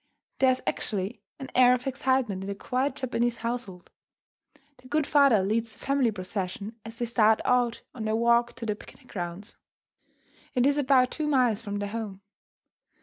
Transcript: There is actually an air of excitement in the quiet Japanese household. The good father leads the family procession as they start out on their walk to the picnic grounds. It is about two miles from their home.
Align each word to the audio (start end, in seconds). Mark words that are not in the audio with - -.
There 0.39 0.49
is 0.49 0.63
actually 0.65 1.21
an 1.37 1.51
air 1.53 1.75
of 1.75 1.85
excitement 1.85 2.43
in 2.43 2.47
the 2.47 2.55
quiet 2.55 2.95
Japanese 2.95 3.37
household. 3.37 3.91
The 4.77 4.87
good 4.87 5.05
father 5.05 5.43
leads 5.43 5.73
the 5.73 5.77
family 5.85 6.09
procession 6.09 6.75
as 6.83 6.97
they 6.97 7.05
start 7.05 7.39
out 7.45 7.83
on 7.93 8.05
their 8.05 8.15
walk 8.15 8.53
to 8.53 8.65
the 8.65 8.75
picnic 8.75 9.09
grounds. 9.09 9.57
It 10.55 10.65
is 10.65 10.79
about 10.79 11.11
two 11.11 11.27
miles 11.27 11.61
from 11.61 11.77
their 11.77 11.89
home. 11.89 12.21